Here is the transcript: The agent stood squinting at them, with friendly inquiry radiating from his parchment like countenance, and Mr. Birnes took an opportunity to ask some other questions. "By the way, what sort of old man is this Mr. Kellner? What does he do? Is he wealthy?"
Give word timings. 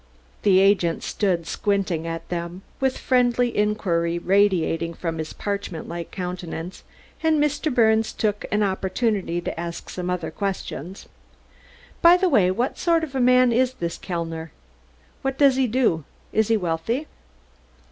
The 0.41 0.57
agent 0.57 1.03
stood 1.03 1.45
squinting 1.45 2.07
at 2.07 2.27
them, 2.29 2.63
with 2.79 2.97
friendly 2.97 3.55
inquiry 3.55 4.17
radiating 4.17 4.95
from 4.95 5.19
his 5.19 5.31
parchment 5.31 5.87
like 5.87 6.09
countenance, 6.09 6.83
and 7.21 7.39
Mr. 7.39 7.71
Birnes 7.71 8.11
took 8.11 8.43
an 8.51 8.63
opportunity 8.63 9.41
to 9.41 9.59
ask 9.59 9.91
some 9.91 10.09
other 10.09 10.31
questions. 10.31 11.07
"By 12.01 12.17
the 12.17 12.29
way, 12.29 12.49
what 12.49 12.79
sort 12.79 13.03
of 13.03 13.13
old 13.15 13.25
man 13.25 13.51
is 13.51 13.73
this 13.75 13.99
Mr. 13.99 14.01
Kellner? 14.01 14.51
What 15.21 15.37
does 15.37 15.55
he 15.55 15.67
do? 15.67 16.03
Is 16.33 16.47
he 16.47 16.57
wealthy?" 16.57 17.05